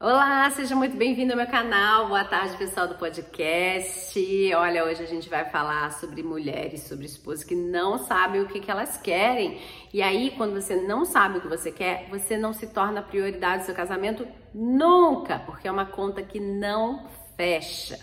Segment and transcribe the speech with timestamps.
[0.00, 2.06] Olá, seja muito bem-vindo ao meu canal.
[2.06, 4.54] Boa tarde, pessoal do podcast.
[4.54, 8.60] Olha, hoje a gente vai falar sobre mulheres, sobre esposas que não sabem o que,
[8.60, 9.60] que elas querem.
[9.92, 13.62] E aí, quando você não sabe o que você quer, você não se torna prioridade
[13.62, 14.24] do seu casamento
[14.54, 17.98] nunca, porque é uma conta que não fecha.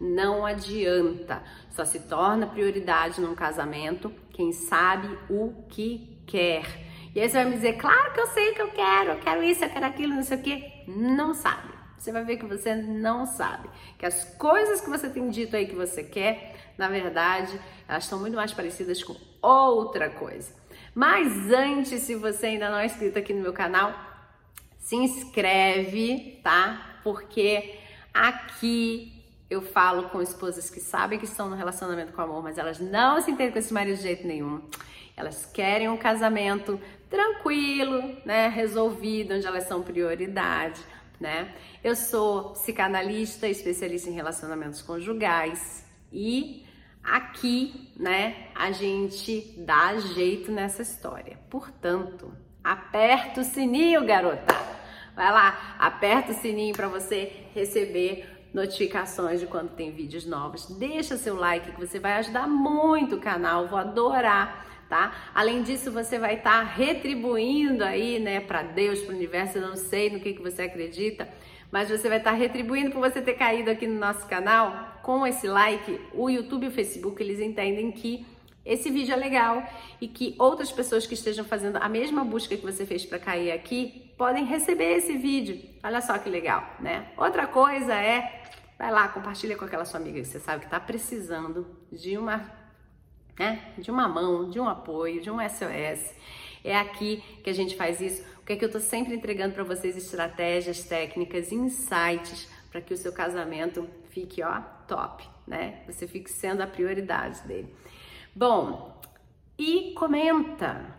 [0.00, 1.44] Não adianta.
[1.70, 6.85] Só se torna prioridade num casamento quem sabe o que quer.
[7.16, 9.42] E aí você vai me dizer, claro que eu sei que eu quero, eu quero
[9.42, 10.84] isso, eu quero aquilo, não sei o quê.
[10.86, 11.72] Não sabe.
[11.96, 13.70] Você vai ver que você não sabe.
[13.96, 17.58] Que as coisas que você tem dito aí que você quer, na verdade,
[17.88, 20.52] elas estão muito mais parecidas com outra coisa.
[20.94, 23.94] Mas antes, se você ainda não é inscrito aqui no meu canal,
[24.78, 27.00] se inscreve, tá?
[27.02, 27.78] Porque
[28.12, 32.78] aqui eu falo com esposas que sabem que estão no relacionamento com amor, mas elas
[32.78, 34.60] não se entendem com esse marido de jeito nenhum.
[35.16, 40.80] Elas querem um casamento tranquilo, né, resolvido, onde elas são prioridade,
[41.20, 41.54] né?
[41.82, 46.66] Eu sou psicanalista, especialista em relacionamentos conjugais e
[47.02, 51.38] aqui, né, a gente dá jeito nessa história.
[51.48, 54.54] Portanto, aperta o sininho, garota.
[55.14, 60.66] Vai lá, aperta o sininho para você receber notificações de quando tem vídeos novos.
[60.78, 63.68] Deixa seu like que você vai ajudar muito o canal.
[63.68, 65.30] Vou adorar tá?
[65.34, 69.66] Além disso, você vai estar tá retribuindo aí, né, para Deus, para o universo, eu
[69.66, 71.28] não sei no que, que você acredita,
[71.70, 75.26] mas você vai estar tá retribuindo por você ter caído aqui no nosso canal com
[75.26, 76.00] esse like.
[76.12, 78.26] O YouTube e o Facebook, eles entendem que
[78.66, 79.62] esse vídeo é legal
[80.00, 83.52] e que outras pessoas que estejam fazendo a mesma busca que você fez para cair
[83.52, 85.62] aqui podem receber esse vídeo.
[85.84, 87.06] Olha só que legal, né?
[87.16, 88.42] Outra coisa é,
[88.76, 92.55] vai lá, compartilha com aquela sua amiga que você sabe que está precisando de uma
[93.38, 93.72] né?
[93.78, 96.14] De uma mão, de um apoio, de um SOS.
[96.64, 98.22] É aqui que a gente faz isso.
[98.22, 102.96] O é que eu tô sempre entregando para vocês estratégias, técnicas, insights para que o
[102.96, 105.82] seu casamento fique, ó, top, né?
[105.86, 107.74] Você fique sendo a prioridade dele.
[108.34, 109.00] Bom,
[109.58, 110.94] e comenta.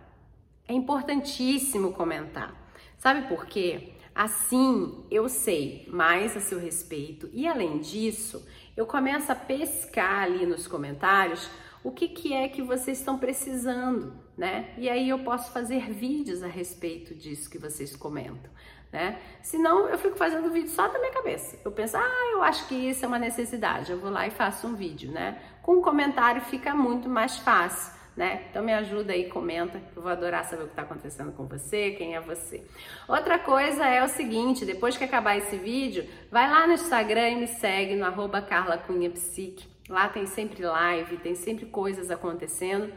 [0.67, 2.53] É importantíssimo comentar.
[2.97, 3.93] Sabe por quê?
[4.13, 8.45] Assim eu sei mais a seu respeito e além disso,
[8.75, 11.47] eu começo a pescar ali nos comentários
[11.83, 14.73] o que, que é que vocês estão precisando, né?
[14.77, 18.49] E aí eu posso fazer vídeos a respeito disso que vocês comentam,
[18.91, 19.19] né?
[19.41, 21.59] Senão eu fico fazendo vídeo só da minha cabeça.
[21.63, 24.67] Eu penso, ah, eu acho que isso é uma necessidade, eu vou lá e faço
[24.67, 25.41] um vídeo, né?
[25.61, 27.97] Com um comentário fica muito mais fácil.
[28.17, 28.47] Né?
[28.49, 31.91] Então me ajuda aí, comenta, eu vou adorar saber o que está acontecendo com você,
[31.91, 32.65] quem é você.
[33.07, 37.35] Outra coisa é o seguinte, depois que acabar esse vídeo, vai lá no Instagram e
[37.35, 39.67] me segue no arroba Carla Cunha Psique.
[39.89, 42.93] Lá tem sempre live, tem sempre coisas acontecendo.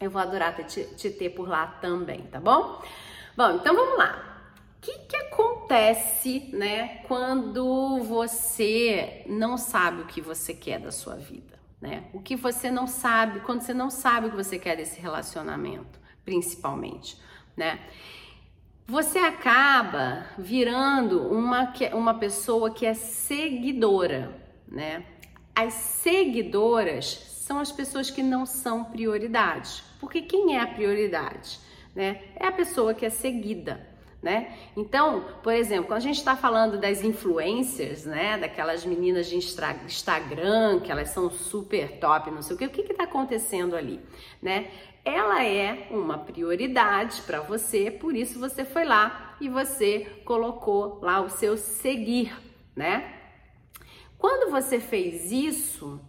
[0.00, 2.82] Eu vou adorar te, te ter por lá também, tá bom?
[3.36, 4.24] Bom, então vamos lá.
[4.76, 11.16] O que, que acontece, né, quando você não sabe o que você quer da sua
[11.16, 12.04] vida, né?
[12.12, 15.98] O que você não sabe, quando você não sabe o que você quer desse relacionamento,
[16.24, 17.20] principalmente,
[17.56, 17.80] né?
[18.86, 24.34] Você acaba virando uma, uma pessoa que é seguidora,
[24.66, 25.04] né?
[25.58, 27.04] As seguidoras
[27.44, 29.82] são as pessoas que não são prioridade.
[29.98, 31.58] Porque quem é a prioridade?
[31.96, 32.22] Né?
[32.36, 33.84] É a pessoa que é seguida.
[34.22, 34.56] Né?
[34.76, 40.78] Então, por exemplo, quando a gente está falando das influencers, né, daquelas meninas de Instagram,
[40.78, 44.00] que elas são super top, não sei o que, o que está acontecendo ali,
[44.40, 44.70] né?
[45.04, 51.20] Ela é uma prioridade para você, por isso você foi lá e você colocou lá
[51.20, 52.32] o seu seguir,
[52.76, 53.17] né?
[54.18, 56.00] Quando você fez isso,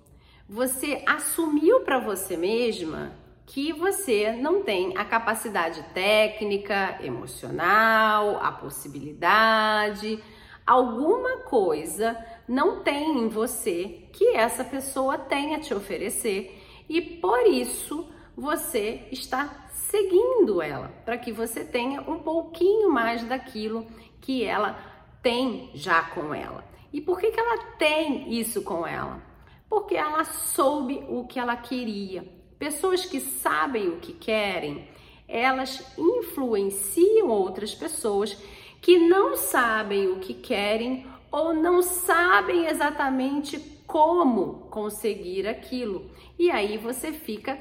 [0.48, 3.14] você assumiu para você mesma
[3.46, 10.24] que você não tem a capacidade técnica, emocional, a possibilidade,
[10.66, 17.46] alguma coisa não tem em você que essa pessoa tem a te oferecer e por
[17.46, 23.86] isso você está seguindo ela, para que você tenha um pouquinho mais daquilo
[24.20, 24.80] que ela
[25.22, 26.69] tem já com ela.
[26.92, 29.22] E por que, que ela tem isso com ela?
[29.70, 32.26] Porque ela soube o que ela queria.
[32.58, 34.90] Pessoas que sabem o que querem,
[35.28, 38.36] elas influenciam outras pessoas
[38.82, 46.10] que não sabem o que querem ou não sabem exatamente como conseguir aquilo.
[46.38, 47.60] E aí você fica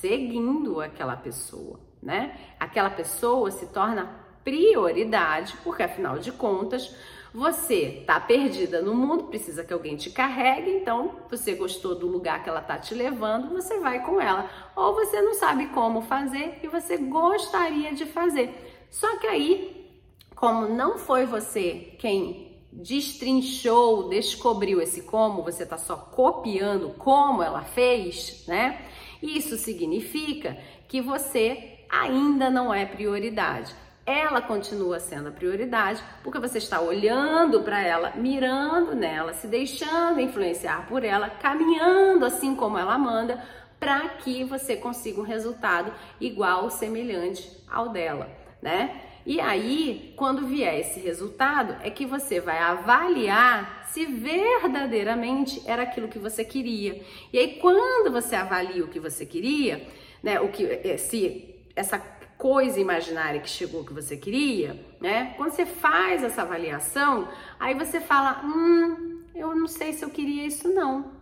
[0.00, 2.38] seguindo aquela pessoa, né?
[2.58, 6.94] Aquela pessoa se torna prioridade, porque afinal de contas,
[7.32, 12.42] você tá perdida no mundo, precisa que alguém te carregue, então você gostou do lugar
[12.42, 14.48] que ela tá te levando, você vai com ela.
[14.74, 18.86] Ou você não sabe como fazer e você gostaria de fazer.
[18.90, 19.86] Só que aí,
[20.34, 27.62] como não foi você quem destrinchou, descobriu esse como, você está só copiando como ela
[27.62, 28.82] fez, né?
[29.22, 33.74] Isso significa que você ainda não é prioridade.
[34.08, 40.18] Ela continua sendo a prioridade porque você está olhando para ela, mirando nela, se deixando
[40.18, 43.38] influenciar por ela, caminhando assim como ela manda,
[43.78, 48.30] para que você consiga um resultado igual ou semelhante ao dela,
[48.62, 48.98] né?
[49.26, 56.08] E aí, quando vier esse resultado, é que você vai avaliar se verdadeiramente era aquilo
[56.08, 57.04] que você queria.
[57.30, 59.86] E aí, quando você avalia o que você queria,
[60.22, 61.98] né, o que eh, se essa
[62.38, 65.34] coisa imaginária que chegou que você queria, né?
[65.36, 70.46] Quando você faz essa avaliação, aí você fala: "Hum, eu não sei se eu queria
[70.46, 71.12] isso não".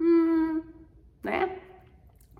[0.00, 0.62] Hum,
[1.22, 1.58] né?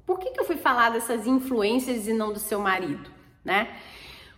[0.06, 3.10] Por que, que eu fui falar dessas influências e não do seu marido,
[3.44, 3.76] né?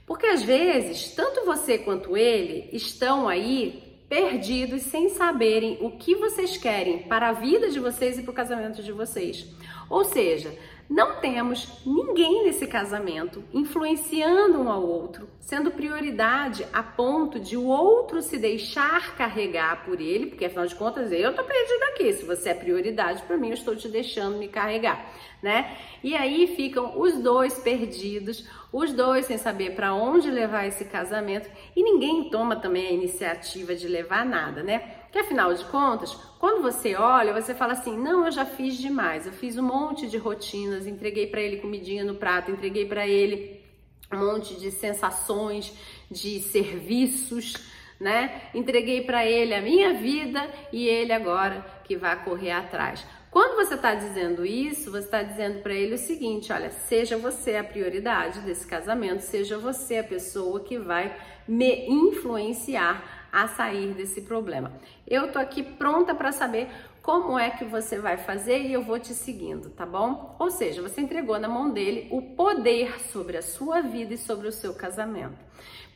[0.07, 6.57] Porque às vezes, tanto você quanto ele estão aí perdidos sem saberem o que vocês
[6.57, 9.47] querem para a vida de vocês e para o casamento de vocês.
[9.89, 10.57] Ou seja,
[10.89, 17.65] não temos ninguém nesse casamento influenciando um ao outro, sendo prioridade a ponto de o
[17.65, 22.13] outro se deixar carregar por ele, porque afinal de contas eu tô perdido aqui.
[22.13, 25.11] Se você é prioridade para mim, eu estou te deixando me carregar,
[25.45, 25.77] né?
[26.03, 31.51] E aí ficam os dois perdidos, os dois sem saber para onde levar esse casamento
[31.77, 34.79] e ninguém toma também a iniciativa de levar nada, né?
[35.13, 39.27] Que afinal de contas, quando você olha, você fala assim: "Não, eu já fiz demais.
[39.27, 43.63] Eu fiz um monte de rotinas, entreguei para ele comidinha no prato, entreguei para ele
[44.11, 45.75] um monte de sensações,
[46.11, 47.55] de serviços,
[48.01, 48.49] né?
[48.55, 53.07] Entreguei para ele a minha vida e ele agora que vai correr atrás.
[53.35, 57.57] Quando você está dizendo isso, você está dizendo para ele o seguinte: olha, seja você
[57.57, 64.23] a prioridade desse casamento, seja você a pessoa que vai me influenciar a sair desse
[64.23, 64.73] problema.
[65.05, 66.69] Eu tô aqui pronta para saber
[67.03, 70.37] como é que você vai fazer e eu vou te seguindo, tá bom?
[70.39, 74.47] Ou seja, você entregou na mão dele o poder sobre a sua vida e sobre
[74.47, 75.37] o seu casamento.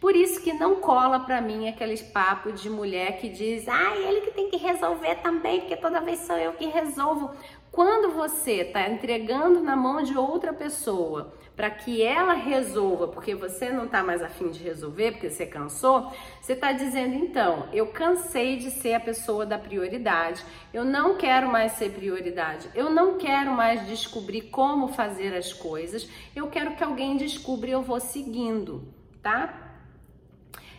[0.00, 4.20] Por isso que não cola para mim aquele papo de mulher que diz: "Ah, ele
[4.20, 7.30] que tem que resolver também, porque toda vez sou eu que resolvo".
[7.70, 13.70] Quando você está entregando na mão de outra pessoa para que ela resolva, porque você
[13.70, 18.56] não está mais afim de resolver, porque você cansou, você está dizendo então, eu cansei
[18.56, 23.50] de ser a pessoa da prioridade, eu não quero mais ser prioridade, eu não quero
[23.50, 28.94] mais descobrir como fazer as coisas, eu quero que alguém descubra e eu vou seguindo,
[29.20, 29.67] tá?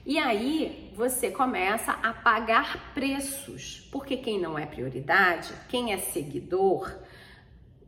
[0.05, 6.91] E aí você começa a pagar preços, porque quem não é prioridade, quem é seguidor,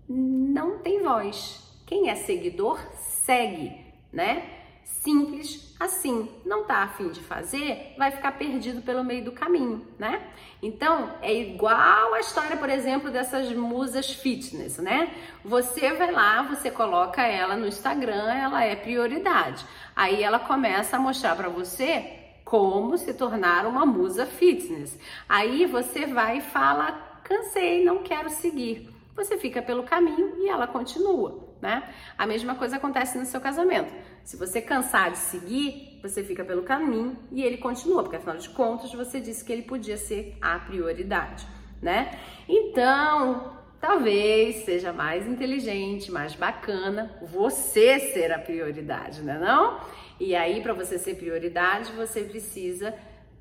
[0.07, 1.61] não tem voz.
[1.85, 3.71] Quem é seguidor segue,
[4.11, 4.60] né?
[4.83, 6.29] Simples assim.
[6.45, 10.21] Não tá afim de fazer, vai ficar perdido pelo meio do caminho, né?
[10.61, 15.11] Então, é igual a história, por exemplo, dessas musas fitness, né?
[15.43, 19.65] Você vai lá, você coloca ela no Instagram, ela é prioridade.
[19.95, 24.99] Aí ela começa a mostrar para você como se tornar uma musa fitness.
[25.27, 26.91] Aí você vai e fala:
[27.23, 28.90] cansei, não quero seguir.
[29.15, 31.83] Você fica pelo caminho e ela continua, né?
[32.17, 33.93] A mesma coisa acontece no seu casamento.
[34.23, 38.49] Se você cansar de seguir, você fica pelo caminho e ele continua, porque afinal de
[38.49, 41.45] contas você disse que ele podia ser a prioridade,
[41.81, 42.17] né?
[42.47, 49.79] Então, talvez seja mais inteligente, mais bacana você ser a prioridade, né não?
[50.19, 52.93] E aí para você ser prioridade, você precisa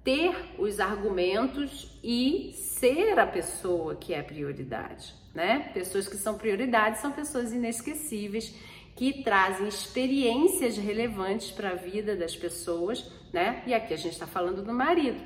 [0.02, 5.70] ter os argumentos e ser a pessoa que é prioridade, né?
[5.72, 8.54] Pessoas que são prioridades são pessoas inesquecíveis
[8.96, 13.62] que trazem experiências relevantes para a vida das pessoas, né?
[13.66, 15.20] E aqui a gente está falando do marido.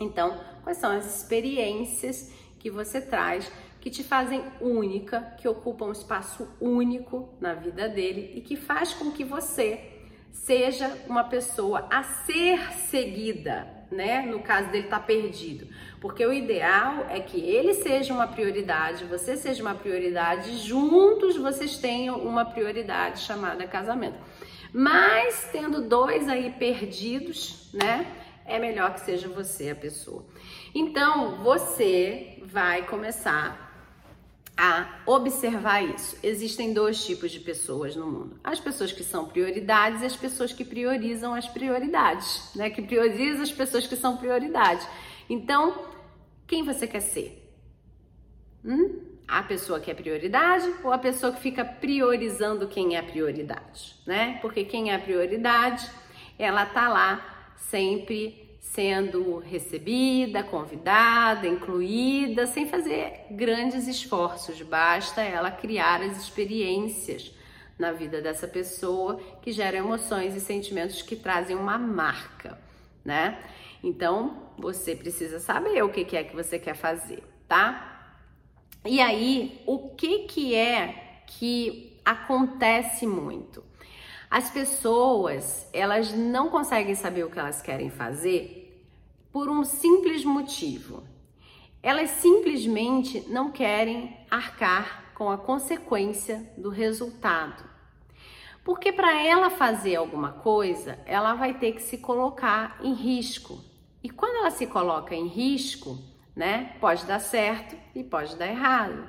[0.00, 3.50] Então, quais são as experiências que você traz
[3.80, 8.92] que te fazem única, que ocupam um espaço único na vida dele e que faz
[8.92, 9.92] com que você
[10.32, 14.22] seja uma pessoa a ser seguida, né?
[14.22, 15.66] No caso dele tá perdido.
[16.00, 21.78] Porque o ideal é que ele seja uma prioridade, você seja uma prioridade, juntos vocês
[21.78, 24.18] tenham uma prioridade chamada casamento.
[24.72, 28.06] Mas tendo dois aí perdidos, né?
[28.44, 30.24] É melhor que seja você a pessoa.
[30.74, 33.65] Então, você vai começar
[34.56, 36.16] a observar isso.
[36.22, 40.52] Existem dois tipos de pessoas no mundo: as pessoas que são prioridades e as pessoas
[40.52, 42.70] que priorizam as prioridades, né?
[42.70, 44.86] Que priorizam as pessoas que são prioridade.
[45.28, 45.86] Então,
[46.46, 47.42] quem você quer ser?
[48.64, 49.02] Hum?
[49.28, 54.38] A pessoa que é prioridade ou a pessoa que fica priorizando quem é prioridade, né?
[54.40, 55.84] Porque quem é prioridade,
[56.38, 64.60] ela tá lá sempre sendo recebida, convidada, incluída, sem fazer grandes esforços.
[64.62, 67.32] Basta ela criar as experiências
[67.78, 72.58] na vida dessa pessoa que geram emoções e sentimentos que trazem uma marca,
[73.04, 73.38] né?
[73.82, 78.14] Então você precisa saber o que é que você quer fazer, tá?
[78.84, 83.64] E aí, o que que é que acontece muito?
[84.36, 88.86] As pessoas, elas não conseguem saber o que elas querem fazer
[89.32, 91.04] por um simples motivo.
[91.82, 97.64] Elas simplesmente não querem arcar com a consequência do resultado.
[98.62, 103.64] Porque para ela fazer alguma coisa, ela vai ter que se colocar em risco.
[104.02, 105.96] E quando ela se coloca em risco,
[106.36, 109.08] né, pode dar certo e pode dar errado.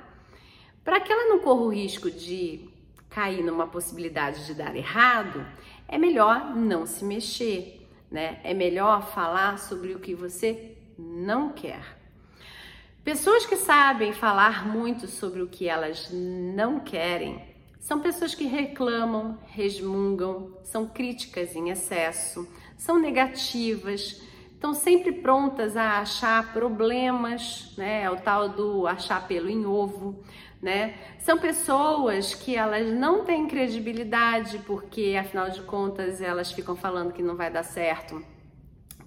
[0.82, 2.67] Para que ela não corra o risco de
[3.08, 5.44] cair numa possibilidade de dar errado,
[5.86, 8.40] é melhor não se mexer, né?
[8.44, 11.98] É melhor falar sobre o que você não quer.
[13.04, 17.42] Pessoas que sabem falar muito sobre o que elas não querem
[17.80, 22.46] são pessoas que reclamam, resmungam, são críticas em excesso,
[22.76, 24.20] são negativas,
[24.58, 28.02] estão sempre prontas a achar problemas, né?
[28.02, 30.22] É o tal do achar pelo em ovo
[30.60, 30.98] né?
[31.20, 37.22] São pessoas que elas não têm credibilidade porque, afinal de contas, elas ficam falando que
[37.22, 38.20] não vai dar certo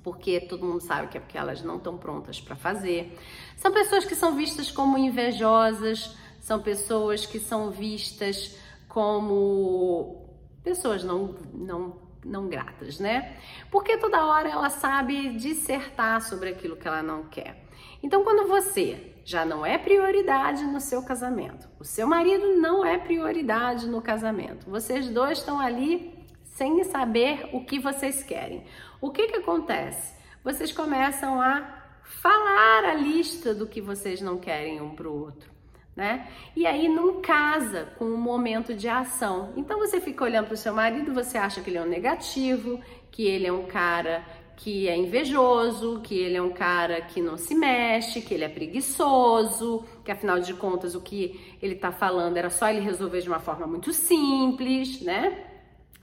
[0.03, 3.17] porque todo mundo sabe que é porque elas não estão prontas para fazer.
[3.55, 10.25] São pessoas que são vistas como invejosas, são pessoas que são vistas como
[10.63, 13.37] pessoas não, não, não gratas, né?
[13.69, 17.63] Porque toda hora ela sabe dissertar sobre aquilo que ela não quer.
[18.03, 22.97] Então, quando você já não é prioridade no seu casamento, o seu marido não é
[22.97, 28.65] prioridade no casamento, vocês dois estão ali sem saber o que vocês querem.
[28.99, 30.15] O que que acontece?
[30.43, 35.49] Vocês começam a falar a lista do que vocês não querem um para o outro.
[35.95, 36.27] Né?
[36.55, 39.51] E aí não casa com o momento de ação.
[39.57, 42.79] Então você fica olhando para o seu marido, você acha que ele é um negativo,
[43.11, 44.23] que ele é um cara
[44.55, 48.49] que é invejoso, que ele é um cara que não se mexe, que ele é
[48.49, 53.27] preguiçoso, que afinal de contas o que ele tá falando era só ele resolver de
[53.27, 55.50] uma forma muito simples, né?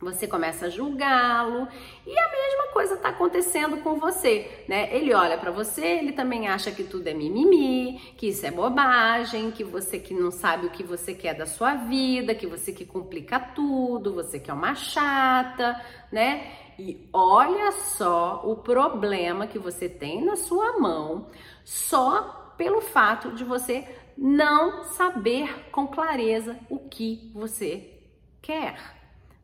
[0.01, 1.67] Você começa a julgá-lo
[2.07, 4.95] e a mesma coisa está acontecendo com você, né?
[4.95, 9.51] Ele olha para você, ele também acha que tudo é mimimi, que isso é bobagem,
[9.51, 12.85] que você que não sabe o que você quer da sua vida, que você que
[12.85, 16.53] complica tudo, você que é uma chata, né?
[16.79, 21.27] E olha só o problema que você tem na sua mão
[21.65, 23.85] só pelo fato de você
[24.17, 27.99] não saber com clareza o que você
[28.41, 28.98] quer,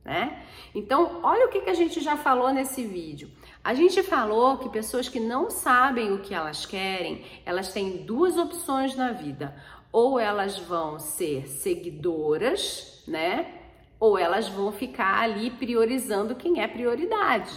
[0.05, 0.43] né?
[0.75, 3.31] Então, olha o que, que a gente já falou nesse vídeo.
[3.63, 8.37] A gente falou que pessoas que não sabem o que elas querem, elas têm duas
[8.37, 9.57] opções na vida.
[9.91, 13.63] Ou elas vão ser seguidoras, né?
[14.05, 17.51] ou elas vão ficar ali priorizando quem é prioridade.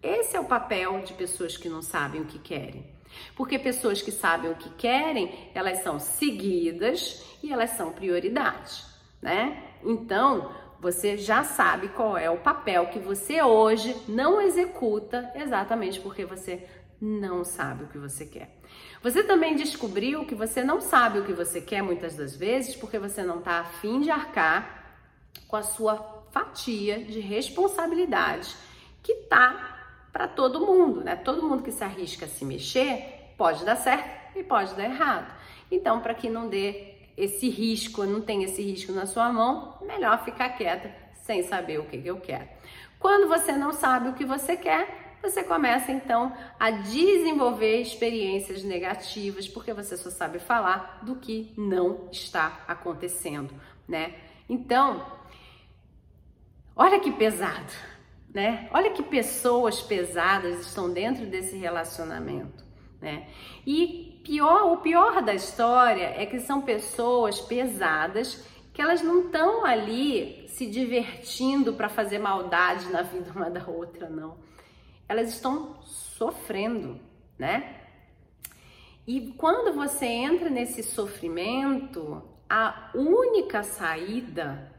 [0.00, 2.86] Esse é o papel de pessoas que não sabem o que querem.
[3.34, 8.84] Porque pessoas que sabem o que querem, elas são seguidas e elas são prioridade,
[9.20, 9.60] né?
[9.82, 16.24] Então, você já sabe qual é o papel que você hoje não executa exatamente porque
[16.24, 16.66] você
[17.00, 18.56] não sabe o que você quer.
[19.02, 22.98] Você também descobriu que você não sabe o que você quer muitas das vezes porque
[22.98, 24.98] você não está afim de arcar
[25.46, 28.54] com a sua fatia de responsabilidade
[29.02, 29.76] que tá
[30.12, 31.16] para todo mundo, né?
[31.16, 35.32] Todo mundo que se arrisca a se mexer pode dar certo e pode dar errado.
[35.70, 40.24] Então, para que não dê esse risco, não tem esse risco na sua mão, melhor
[40.24, 40.90] ficar quieta
[41.22, 42.48] sem saber o que, que eu quero.
[42.98, 49.48] Quando você não sabe o que você quer, você começa então a desenvolver experiências negativas,
[49.48, 53.52] porque você só sabe falar do que não está acontecendo,
[53.86, 54.14] né?
[54.48, 55.04] Então,
[56.80, 57.72] Olha que pesado,
[58.32, 58.68] né?
[58.70, 62.64] Olha que pessoas pesadas estão dentro desse relacionamento,
[63.00, 63.26] né?
[63.66, 68.44] E pior, o pior da história é que são pessoas pesadas
[68.74, 74.10] que elas não estão ali se divertindo para fazer maldade na vida uma da outra,
[74.10, 74.36] não.
[75.08, 77.00] Elas estão sofrendo,
[77.38, 77.86] né?
[79.06, 84.70] E quando você entra nesse sofrimento, a única saída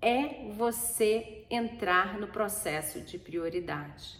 [0.00, 4.18] é você entrar no processo de prioridade.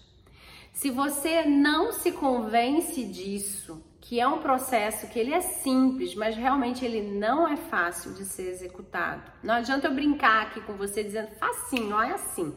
[0.70, 6.36] Se você não se convence disso, que é um processo que ele é simples, mas
[6.36, 9.22] realmente ele não é fácil de ser executado.
[9.42, 12.54] Não adianta eu brincar aqui com você dizendo facinho, ó, é assim,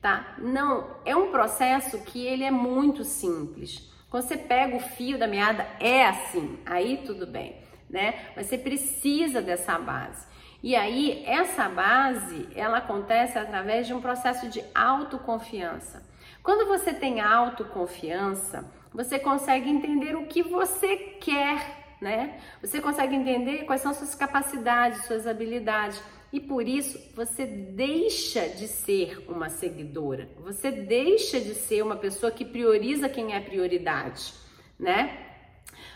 [0.00, 0.34] tá?
[0.38, 3.90] Não, é um processo que ele é muito simples.
[4.08, 7.56] Quando você pega o fio da meada, é assim, aí tudo bem,
[7.88, 8.32] né?
[8.34, 10.26] Mas você precisa dessa base.
[10.62, 16.02] E aí, essa base, ela acontece através de um processo de autoconfiança.
[16.42, 22.40] Quando você tem autoconfiança, você consegue entender o que você quer, né?
[22.60, 26.02] Você consegue entender quais são suas capacidades, suas habilidades.
[26.32, 32.30] E por isso você deixa de ser uma seguidora, você deixa de ser uma pessoa
[32.30, 34.32] que prioriza quem é prioridade,
[34.78, 35.26] né?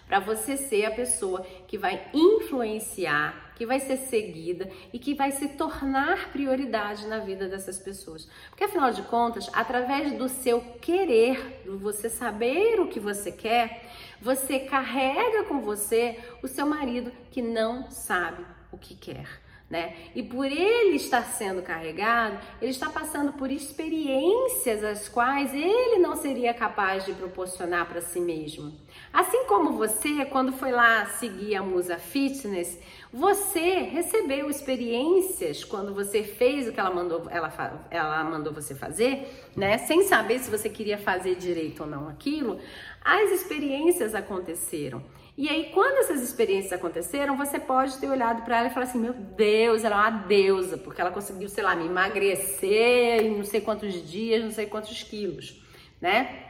[0.08, 5.30] Para você ser a pessoa que vai influenciar, que vai ser seguida e que vai
[5.30, 8.28] se tornar prioridade na vida dessas pessoas.
[8.50, 13.90] Porque afinal de contas, através do seu querer, do você saber o que você quer,
[14.20, 19.94] você carrega com você o seu marido que não sabe o que quer né?
[20.14, 26.14] E por ele estar sendo carregado, ele está passando por experiências as quais ele não
[26.16, 28.72] seria capaz de proporcionar para si mesmo.
[29.12, 32.78] Assim como você, quando foi lá seguir a Musa Fitness,
[33.12, 39.48] você recebeu experiências quando você fez o que ela mandou, ela, ela mandou você fazer,
[39.56, 39.78] né?
[39.78, 42.60] Sem saber se você queria fazer direito ou não aquilo,
[43.02, 45.02] as experiências aconteceram.
[45.36, 49.00] E aí, quando essas experiências aconteceram, você pode ter olhado para ela e falar assim:
[49.00, 53.44] meu Deus, ela é uma deusa, porque ela conseguiu, sei lá, me emagrecer em não
[53.44, 55.60] sei quantos dias, não sei quantos quilos,
[56.00, 56.44] né?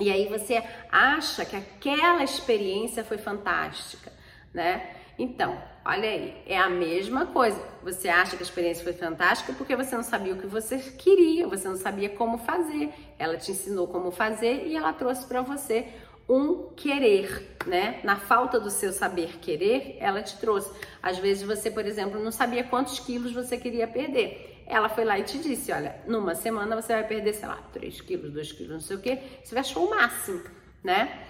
[0.00, 0.60] E aí você
[0.90, 4.12] acha que aquela experiência foi fantástica,
[4.52, 4.90] né?
[5.16, 7.60] Então, olha aí, é a mesma coisa.
[7.84, 11.46] Você acha que a experiência foi fantástica porque você não sabia o que você queria,
[11.46, 12.92] você não sabia como fazer.
[13.16, 15.86] Ela te ensinou como fazer e ela trouxe para você
[16.28, 18.00] um querer, né?
[18.02, 20.70] Na falta do seu saber querer, ela te trouxe.
[21.02, 24.62] Às vezes você, por exemplo, não sabia quantos quilos você queria perder.
[24.66, 28.00] Ela foi lá e te disse: olha, numa semana você vai perder, sei lá, 3
[28.00, 29.18] quilos, 2 quilos, não sei o que.
[29.42, 30.42] Você achou o máximo,
[30.82, 31.26] né?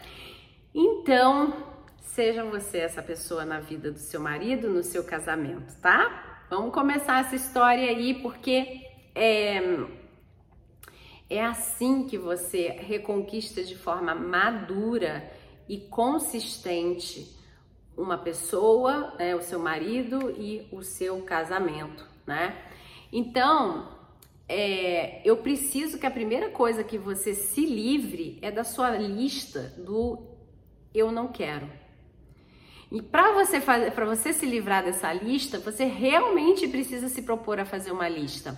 [0.73, 1.53] Então,
[2.01, 6.45] seja você essa pessoa na vida do seu marido, no seu casamento, tá?
[6.49, 8.83] Vamos começar essa história aí, porque
[9.15, 9.61] é
[11.29, 15.31] é assim que você reconquista de forma madura
[15.69, 17.35] e consistente
[17.97, 22.57] uma pessoa, né, o seu marido e o seu casamento, né?
[23.13, 23.89] Então,
[24.49, 29.73] é, eu preciso que a primeira coisa que você se livre é da sua lista
[29.79, 30.19] do
[30.93, 31.69] eu não quero.
[32.91, 37.59] E para você fazer, para você se livrar dessa lista, você realmente precisa se propor
[37.59, 38.57] a fazer uma lista.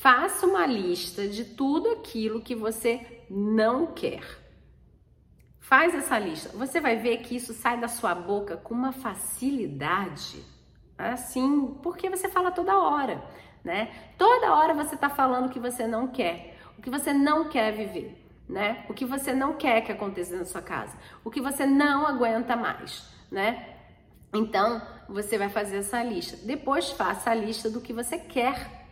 [0.00, 4.24] Faça uma lista de tudo aquilo que você não quer.
[5.60, 6.48] Faz essa lista.
[6.56, 10.44] Você vai ver que isso sai da sua boca com uma facilidade,
[10.98, 13.22] assim, porque você fala toda hora,
[13.62, 13.92] né?
[14.18, 17.70] Toda hora você está falando o que você não quer, o que você não quer
[17.72, 18.84] viver, né?
[18.88, 22.56] O que você não quer que aconteça na sua casa, o que você não aguenta
[22.56, 23.76] mais, né?
[24.34, 26.36] Então, você vai fazer essa lista.
[26.44, 28.82] Depois faça a lista do que você quer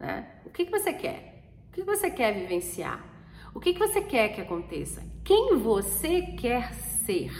[0.00, 0.26] né?
[0.50, 1.44] O que, que você quer?
[1.70, 3.02] O que, que você quer vivenciar?
[3.54, 5.00] O que, que você quer que aconteça?
[5.24, 7.32] Quem você quer ser,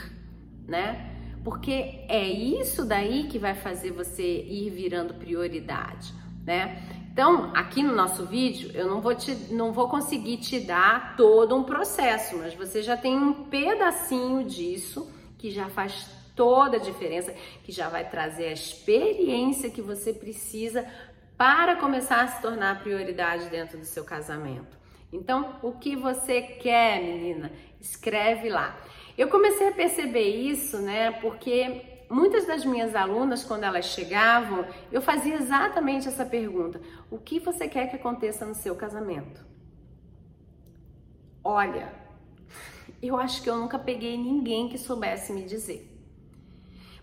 [0.67, 1.17] né?
[1.43, 6.15] Porque é isso daí que vai fazer você ir virando prioridade,
[6.47, 6.83] né?
[7.13, 11.57] Então, aqui no nosso vídeo, eu não vou, te, não vou conseguir te dar todo
[11.57, 17.35] um processo, mas você já tem um pedacinho disso que já faz toda a diferença,
[17.65, 20.87] que já vai trazer a experiência que você precisa
[21.41, 24.77] para começar a se tornar prioridade dentro do seu casamento.
[25.11, 27.51] Então, o que você quer, menina?
[27.81, 28.79] Escreve lá.
[29.17, 31.13] Eu comecei a perceber isso, né?
[31.13, 36.79] Porque muitas das minhas alunas, quando elas chegavam, eu fazia exatamente essa pergunta:
[37.11, 39.43] o que você quer que aconteça no seu casamento?
[41.43, 41.91] Olha,
[43.03, 45.90] eu acho que eu nunca peguei ninguém que soubesse me dizer.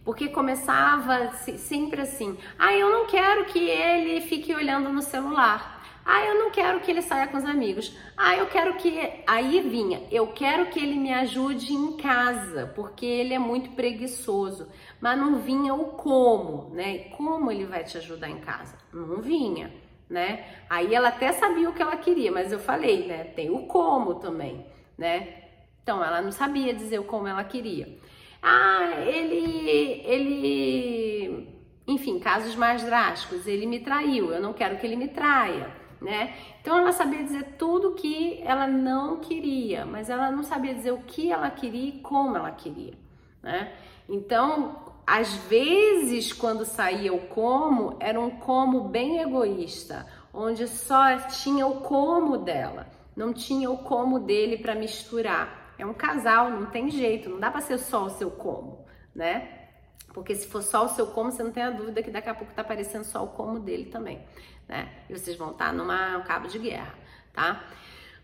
[0.08, 5.84] Porque começava sempre assim: ah, eu não quero que ele fique olhando no celular.
[6.06, 7.94] Ah, eu não quero que ele saia com os amigos.
[8.16, 8.98] Ah, eu quero que.
[9.28, 14.70] Aí vinha, eu quero que ele me ajude em casa, porque ele é muito preguiçoso.
[15.02, 17.10] Mas não vinha o como, né?
[17.18, 18.78] Como ele vai te ajudar em casa?
[18.94, 19.74] Não vinha,
[20.10, 20.46] né?
[20.70, 23.26] Aí ela até sabia o que ela queria, mas eu falei, né?
[23.26, 24.66] Tem o como também,
[24.98, 25.48] né?
[25.84, 27.98] Então ela não sabia dizer o como ela queria.
[28.42, 31.48] Ah, ele, ele,
[31.88, 35.72] enfim, casos mais drásticos, ele me traiu, eu não quero que ele me traia,
[36.02, 36.36] né?
[36.62, 41.00] Então ela sabia dizer tudo que ela não queria, mas ela não sabia dizer o
[41.00, 42.94] que ela queria e como ela queria,
[43.42, 43.74] né?
[44.08, 51.66] Então, às vezes, quando saía o como, era um como bem egoísta, onde só tinha
[51.66, 56.90] o como dela, não tinha o como dele para misturar É um casal, não tem
[56.90, 59.68] jeito, não dá para ser só o seu como, né?
[60.14, 62.34] Porque se for só o seu como, você não tem a dúvida que daqui a
[62.34, 64.26] pouco tá aparecendo só o como dele também,
[64.68, 65.04] né?
[65.08, 66.96] E vocês vão estar tá numa cabo de guerra,
[67.34, 67.64] tá?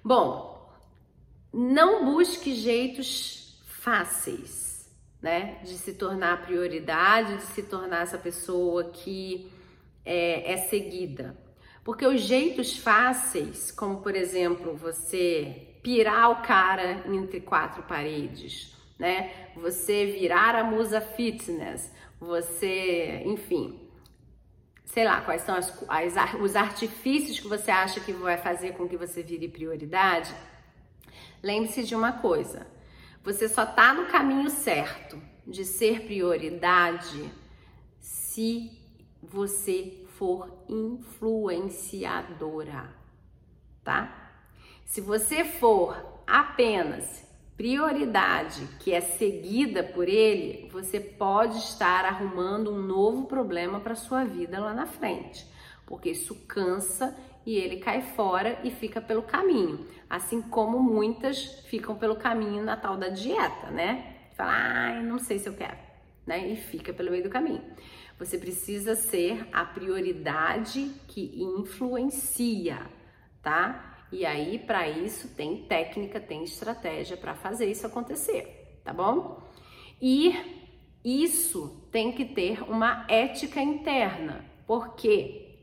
[0.04, 0.72] Bom,
[1.54, 5.60] não busque jeitos fáceis, né?
[5.64, 9.52] De se tornar prioridade, de se tornar essa pessoa que
[10.04, 11.38] é, é seguida.
[11.84, 19.50] Porque os jeitos fáceis, como por exemplo, você pirar o cara entre quatro paredes, né?
[19.56, 23.84] Você virar a musa fitness, você, enfim,
[24.86, 28.88] sei lá, quais são as, as, os artifícios que você acha que vai fazer com
[28.88, 30.34] que você vire prioridade.
[31.42, 32.66] Lembre-se de uma coisa:
[33.22, 37.30] você só tá no caminho certo de ser prioridade
[38.00, 38.72] se
[39.22, 42.90] você for influenciadora,
[43.84, 44.32] tá?
[44.86, 47.24] Se você for apenas
[47.56, 54.24] prioridade que é seguida por ele, você pode estar arrumando um novo problema para sua
[54.24, 55.46] vida lá na frente,
[55.86, 61.96] porque isso cansa e ele cai fora e fica pelo caminho, assim como muitas ficam
[61.96, 64.16] pelo caminho na tal da dieta, né?
[64.36, 65.78] Fala, ai, não sei se eu quero,
[66.26, 66.48] né?
[66.48, 67.62] E fica pelo meio do caminho.
[68.20, 72.80] Você precisa ser a prioridade que influencia,
[73.42, 74.06] tá?
[74.12, 79.42] E aí, para isso, tem técnica, tem estratégia para fazer isso acontecer, tá bom?
[80.02, 80.36] E
[81.04, 85.58] isso tem que ter uma ética interna, porque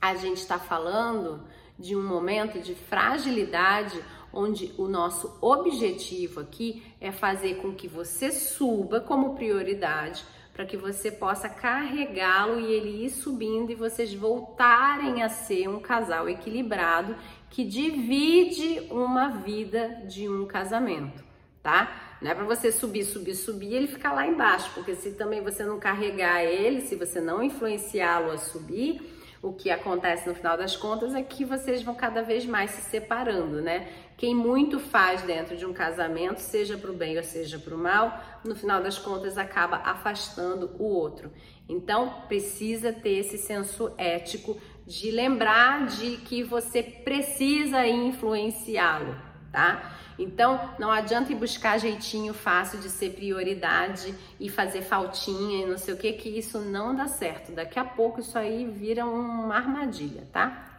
[0.00, 1.46] a gente está falando
[1.78, 4.02] de um momento de fragilidade
[4.32, 10.76] onde o nosso objetivo aqui é fazer com que você suba como prioridade para que
[10.76, 17.16] você possa carregá-lo e ele ir subindo e vocês voltarem a ser um casal equilibrado
[17.48, 21.24] que divide uma vida de um casamento,
[21.62, 22.16] tá?
[22.20, 25.42] Não é para você subir, subir, subir e ele ficar lá embaixo, porque se também
[25.42, 29.00] você não carregar ele, se você não influenciá-lo a subir,
[29.42, 32.82] o que acontece no final das contas é que vocês vão cada vez mais se
[32.82, 33.88] separando, né?
[34.22, 37.76] Quem muito faz dentro de um casamento, seja para o bem ou seja para o
[37.76, 41.32] mal, no final das contas acaba afastando o outro.
[41.68, 44.56] Então, precisa ter esse senso ético
[44.86, 49.16] de lembrar de que você precisa influenciá-lo,
[49.50, 49.92] tá?
[50.16, 55.76] Então, não adianta ir buscar jeitinho fácil de ser prioridade e fazer faltinha e não
[55.76, 57.50] sei o que, que isso não dá certo.
[57.50, 60.78] Daqui a pouco isso aí vira uma armadilha, tá?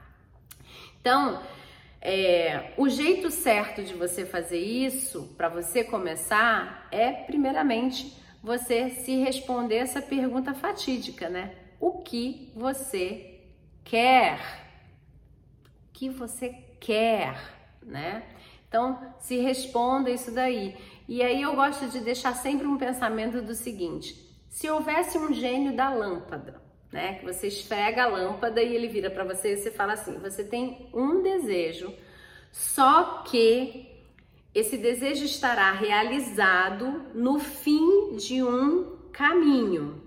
[1.02, 1.42] Então,
[2.06, 9.16] é, o jeito certo de você fazer isso, para você começar, é primeiramente você se
[9.16, 11.56] responder essa pergunta fatídica, né?
[11.80, 13.40] O que você
[13.86, 14.38] quer?
[15.66, 17.40] O que você quer,
[17.82, 18.24] né?
[18.68, 20.76] Então, se responda isso daí.
[21.08, 24.14] E aí eu gosto de deixar sempre um pensamento do seguinte:
[24.50, 26.62] se houvesse um gênio da lâmpada,
[26.94, 30.20] né, que você esfrega a lâmpada e ele vira para você e você fala assim:
[30.20, 31.92] você tem um desejo,
[32.52, 33.90] só que
[34.54, 40.04] esse desejo estará realizado no fim de um caminho,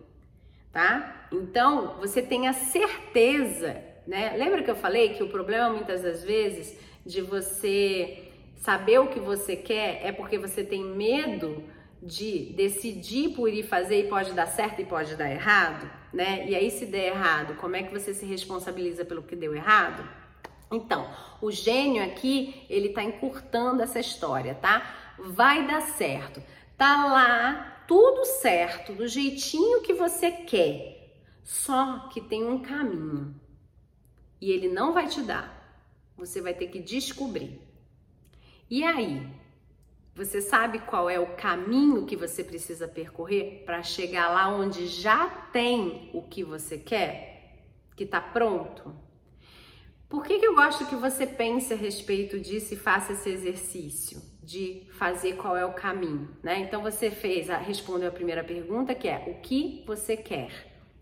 [0.73, 1.27] tá?
[1.33, 4.37] Então, você tem a certeza, né?
[4.37, 9.19] Lembra que eu falei que o problema muitas das vezes de você saber o que
[9.19, 11.65] você quer é porque você tem medo
[12.03, 16.49] de decidir por ir fazer e pode dar certo e pode dar errado, né?
[16.49, 20.09] E aí se der errado, como é que você se responsabiliza pelo que deu errado?
[20.71, 21.09] Então,
[21.41, 25.15] o gênio aqui, ele tá encurtando essa história, tá?
[25.19, 26.43] Vai dar certo.
[26.77, 30.97] Tá lá tudo certo, do jeitinho que você quer.
[31.43, 33.35] Só que tem um caminho.
[34.41, 35.55] E ele não vai te dar.
[36.17, 37.61] Você vai ter que descobrir.
[38.69, 39.25] E aí,
[40.17, 45.29] você sabe qual é o caminho que você precisa percorrer para chegar lá onde já
[45.29, 48.97] tem o que você quer, que está pronto?
[50.09, 54.23] Por que, que eu gosto que você pense a respeito disso e faça esse exercício
[54.43, 56.61] de fazer qual é o caminho, né?
[56.61, 60.51] Então você fez, respondeu a primeira pergunta que é o que você quer,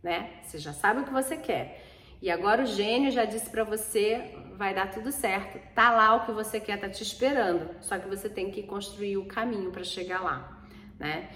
[0.03, 0.41] né?
[0.43, 1.85] Você já sabe o que você quer.
[2.21, 5.59] E agora o gênio já disse para você, vai dar tudo certo.
[5.75, 7.71] Tá lá o que você quer, tá te esperando.
[7.81, 10.63] Só que você tem que construir o caminho para chegar lá,
[10.99, 11.31] né?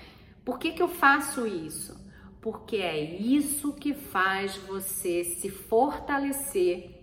[0.44, 1.96] Por que que eu faço isso?
[2.40, 6.98] Porque é isso que faz você se fortalecer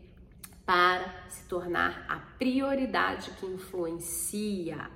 [0.66, 4.90] para se tornar a prioridade que influencia,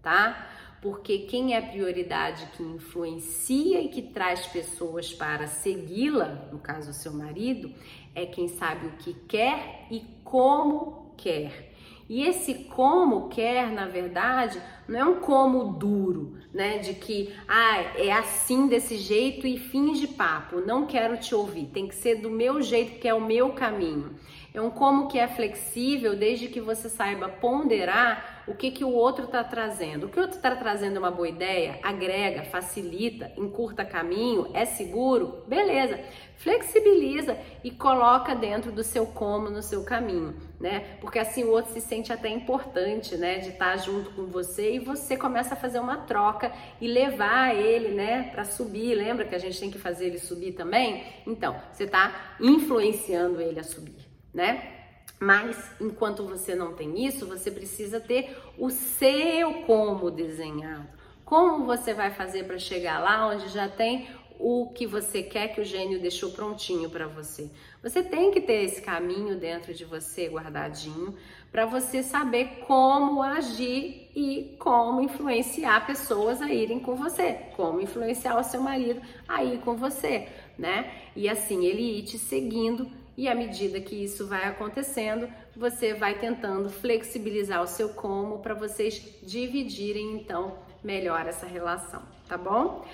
[0.00, 0.48] tá?
[0.80, 7.12] Porque quem é prioridade que influencia e que traz pessoas para segui-la, no caso seu
[7.12, 7.74] marido,
[8.14, 11.70] é quem sabe o que quer e como quer.
[12.08, 16.78] E esse como quer, na verdade, não é um como duro, né?
[16.78, 21.86] De que, ah, é assim desse jeito e finge papo, não quero te ouvir, tem
[21.86, 24.16] que ser do meu jeito, que é o meu caminho.
[24.52, 28.92] É um como que é flexível, desde que você saiba ponderar o que, que o
[28.92, 30.06] outro está trazendo.
[30.06, 34.64] O que o outro está trazendo é uma boa ideia, agrega, facilita, encurta caminho, é
[34.64, 36.00] seguro, beleza.
[36.36, 40.96] Flexibiliza e coloca dentro do seu como, no seu caminho, né?
[41.00, 43.38] Porque assim o outro se sente até importante, né?
[43.38, 47.54] De estar tá junto com você e você começa a fazer uma troca e levar
[47.54, 48.30] ele, né?
[48.32, 48.94] Para subir.
[48.94, 51.04] Lembra que a gente tem que fazer ele subir também?
[51.26, 54.79] Então, você está influenciando ele a subir né?
[55.20, 60.88] Mas enquanto você não tem isso, você precisa ter o seu como desenhado.
[61.26, 65.60] Como você vai fazer para chegar lá onde já tem o que você quer que
[65.60, 67.50] o gênio deixou prontinho para você?
[67.82, 71.14] Você tem que ter esse caminho dentro de você guardadinho
[71.52, 78.38] para você saber como agir e como influenciar pessoas a irem com você, como influenciar
[78.40, 80.28] o seu marido a ir com você,
[80.58, 80.90] né?
[81.14, 86.18] E assim ele ir te seguindo e à medida que isso vai acontecendo, você vai
[86.18, 92.86] tentando flexibilizar o seu como para vocês dividirem então melhor essa relação, tá bom?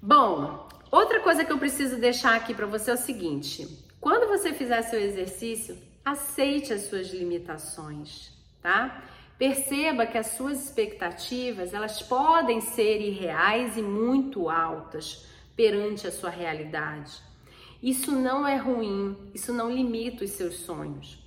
[0.00, 3.66] Bom, outra coisa que eu preciso deixar aqui para você é o seguinte:
[4.00, 9.02] quando você fizer seu exercício, aceite as suas limitações, tá?
[9.38, 15.24] Perceba que as suas expectativas, elas podem ser irreais e muito altas
[15.56, 17.29] perante a sua realidade.
[17.82, 21.18] Isso não é ruim, isso não limita os seus sonhos.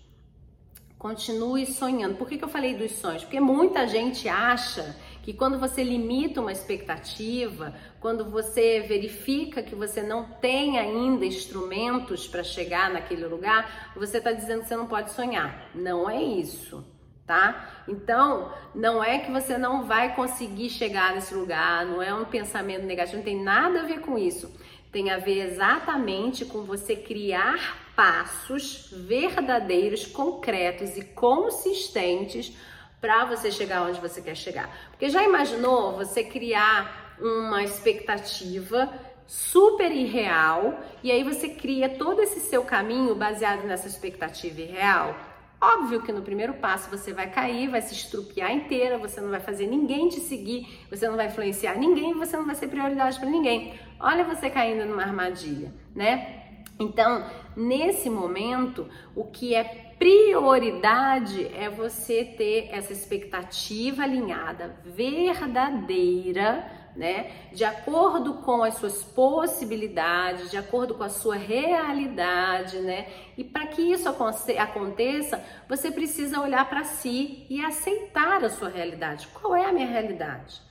[0.99, 2.15] Continue sonhando.
[2.15, 3.23] Por que, que eu falei dos sonhos?
[3.23, 10.03] Porque muita gente acha que quando você limita uma expectativa, quando você verifica que você
[10.03, 15.11] não tem ainda instrumentos para chegar naquele lugar, você está dizendo que você não pode
[15.11, 15.71] sonhar.
[15.73, 16.85] Não é isso,
[17.25, 17.83] tá?
[17.87, 22.85] Então, não é que você não vai conseguir chegar nesse lugar, não é um pensamento
[22.85, 24.49] negativo, não tem nada a ver com isso
[24.93, 32.55] tem a ver exatamente com você criar passos verdadeiros, concretos e consistentes
[33.01, 34.69] para você chegar onde você quer chegar.
[34.91, 38.87] Porque já imaginou você criar uma expectativa
[39.25, 45.32] super irreal e aí você cria todo esse seu caminho baseado nessa expectativa irreal?
[45.63, 49.39] Óbvio que no primeiro passo você vai cair, vai se estrupiar inteira, você não vai
[49.39, 53.29] fazer ninguém te seguir, você não vai influenciar ninguém, você não vai ser prioridade para
[53.29, 53.73] ninguém.
[53.97, 56.57] Olha você caindo numa armadilha, né?
[56.77, 59.63] Então, nesse momento, o que é
[59.97, 67.31] prioridade é você ter essa expectativa alinhada, verdadeira né?
[67.51, 73.07] De acordo com as suas possibilidades, de acordo com a sua realidade, né?
[73.37, 79.27] E para que isso aconteça, você precisa olhar para si e aceitar a sua realidade.
[79.27, 80.61] Qual é a minha realidade?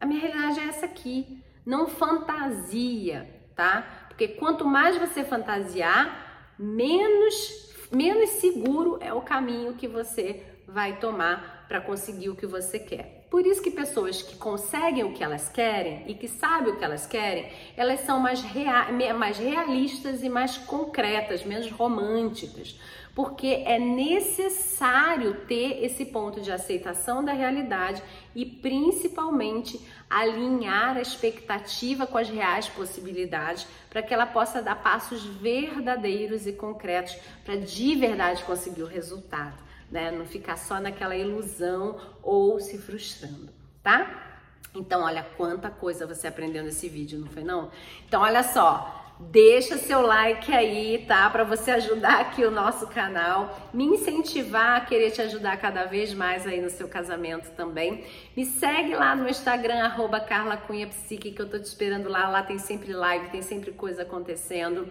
[0.00, 1.42] A minha realidade é essa aqui.
[1.64, 4.06] Não fantasia, tá?
[4.08, 11.66] Porque quanto mais você fantasiar, menos menos seguro é o caminho que você vai tomar
[11.68, 13.21] para conseguir o que você quer.
[13.32, 16.84] Por isso que pessoas que conseguem o que elas querem e que sabem o que
[16.84, 22.78] elas querem, elas são mais, rea mais realistas e mais concretas, menos românticas.
[23.14, 28.02] Porque é necessário ter esse ponto de aceitação da realidade
[28.34, 35.24] e principalmente alinhar a expectativa com as reais possibilidades para que ela possa dar passos
[35.24, 37.16] verdadeiros e concretos
[37.46, 40.10] para de verdade conseguir o resultado né?
[40.10, 43.52] Não ficar só naquela ilusão ou se frustrando,
[43.82, 44.40] tá?
[44.74, 47.70] Então, olha quanta coisa você aprendeu nesse vídeo, não foi não?
[48.08, 51.28] Então, olha só, deixa seu like aí, tá?
[51.28, 56.14] Para você ajudar aqui o nosso canal, me incentivar a querer te ajudar cada vez
[56.14, 58.06] mais aí no seu casamento também.
[58.34, 62.30] Me segue lá no Instagram, arroba Carla Cunha Psique, que eu tô te esperando lá.
[62.30, 64.88] Lá tem sempre live, tem sempre coisa acontecendo.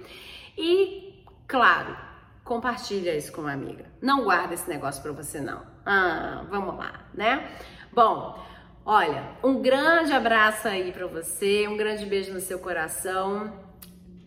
[0.56, 2.11] E, claro,
[2.44, 3.86] compartilha isso com uma amiga.
[4.02, 5.62] Não guarda esse negócio para você não.
[5.86, 7.50] Ah, vamos lá, né?
[7.92, 8.44] Bom,
[8.86, 13.54] olha, um grande abraço aí para você, um grande beijo no seu coração.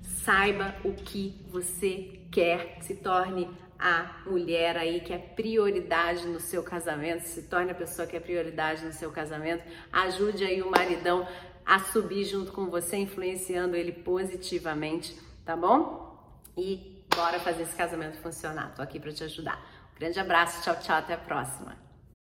[0.02, 6.62] Saiba o que você quer, se torne a mulher aí que é prioridade no seu
[6.62, 9.62] casamento, se torne a pessoa que é prioridade no seu casamento.
[9.92, 11.26] Ajude aí o maridão
[11.66, 16.18] a subir junto com você, influenciando ele positivamente, tá bom?
[16.56, 18.74] E Bora fazer esse casamento funcionar.
[18.74, 19.58] Tô aqui para te ajudar.
[19.94, 21.83] Um grande abraço, tchau, tchau, até a próxima.